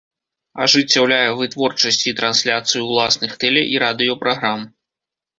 Ажыццяўляе 0.63 1.25
вытворчасць 1.41 1.99
і 2.11 2.13
трансляцыю 2.21 2.81
ўласных 2.91 3.35
тэле- 3.43 3.63
і 3.75 3.77
радыёпраграм. 3.83 4.65